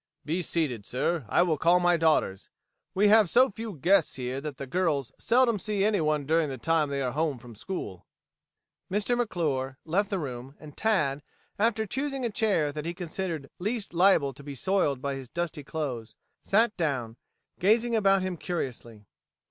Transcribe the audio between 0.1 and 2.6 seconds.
"Be seated, sir. I will call my daughters.